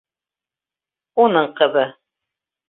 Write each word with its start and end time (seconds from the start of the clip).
Уның 1.25 1.51
ҡыҙы! 1.61 1.85